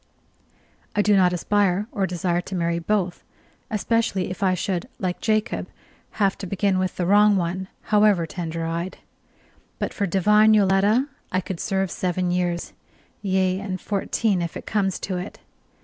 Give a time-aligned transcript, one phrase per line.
[0.95, 3.23] I do not aspire or desire to marry both,
[3.69, 5.67] especially if I should, like Jacob,
[6.13, 8.97] have to begin with the wrong one, however tender eyed:
[9.77, 12.73] but for divine Yoletta I could serve seven years;
[13.21, 15.37] yea, and fourteen, if it comes to it.